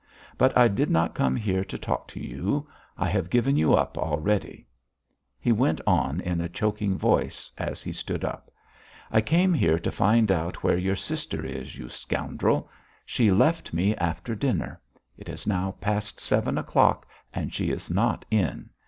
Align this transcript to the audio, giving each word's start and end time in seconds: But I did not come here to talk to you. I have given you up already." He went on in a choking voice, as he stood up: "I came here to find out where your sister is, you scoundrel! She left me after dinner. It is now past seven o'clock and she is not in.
But 0.35 0.57
I 0.57 0.67
did 0.67 0.89
not 0.89 1.13
come 1.13 1.35
here 1.35 1.63
to 1.63 1.77
talk 1.77 2.07
to 2.07 2.19
you. 2.19 2.67
I 2.97 3.07
have 3.07 3.29
given 3.29 3.55
you 3.55 3.75
up 3.75 3.99
already." 3.99 4.65
He 5.39 5.51
went 5.51 5.79
on 5.85 6.21
in 6.21 6.41
a 6.41 6.49
choking 6.49 6.97
voice, 6.97 7.51
as 7.55 7.83
he 7.83 7.91
stood 7.93 8.25
up: 8.25 8.49
"I 9.11 9.21
came 9.21 9.53
here 9.53 9.77
to 9.77 9.91
find 9.91 10.31
out 10.31 10.63
where 10.63 10.79
your 10.79 10.95
sister 10.95 11.45
is, 11.45 11.77
you 11.77 11.87
scoundrel! 11.87 12.67
She 13.05 13.31
left 13.31 13.73
me 13.75 13.95
after 13.97 14.33
dinner. 14.33 14.81
It 15.19 15.29
is 15.29 15.45
now 15.45 15.75
past 15.79 16.19
seven 16.19 16.57
o'clock 16.57 17.05
and 17.31 17.53
she 17.53 17.69
is 17.69 17.91
not 17.91 18.25
in. 18.31 18.71